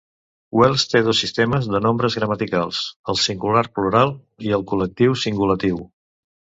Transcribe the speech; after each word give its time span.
Welsh 0.59 0.85
té 0.93 1.01
dos 1.07 1.19
sistemes 1.23 1.67
de 1.75 1.83
nombres 1.87 2.17
gramaticals: 2.21 2.81
el 3.15 3.21
singular-plural 3.27 4.19
i 4.51 4.59
el 4.61 4.69
col·lectiu-singulatiu. 4.75 5.85